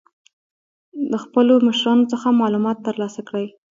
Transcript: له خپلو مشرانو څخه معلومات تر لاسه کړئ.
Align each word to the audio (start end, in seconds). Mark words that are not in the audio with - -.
له 1.11 1.17
خپلو 1.23 1.53
مشرانو 1.67 2.09
څخه 2.13 2.37
معلومات 2.41 2.77
تر 2.87 2.95
لاسه 3.01 3.21
کړئ. 3.27 3.47